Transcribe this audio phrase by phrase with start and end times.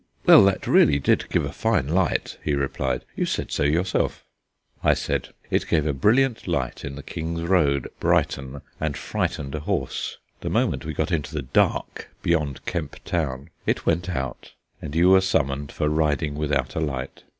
[0.25, 4.25] "Well, that really did give a fine light," he replied; "you said so yourself."
[4.83, 9.59] I said: "It gave a brilliant light in the King's Road, Brighton, and frightened a
[9.59, 10.17] horse.
[10.39, 15.11] The moment we got into the dark beyond Kemp Town it went out, and you
[15.11, 17.21] were summoned for riding without a light.